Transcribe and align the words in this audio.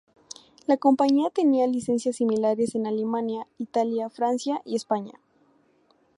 La 0.65 0.77
compañía 0.77 1.29
tenía 1.29 1.67
licencias 1.67 2.15
similares 2.15 2.73
en 2.73 2.87
Alemania, 2.87 3.45
Italia, 3.59 4.09
Francia, 4.09 4.59
y 4.65 4.75
España. 4.75 5.13